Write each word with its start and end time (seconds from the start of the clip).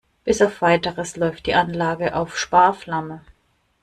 Bis 0.23 0.41
auf 0.41 0.63
Weiteres 0.63 1.15
läuft 1.15 1.45
die 1.45 1.53
Anlage 1.53 2.15
auf 2.15 2.35
Sparflamme. 2.35 3.21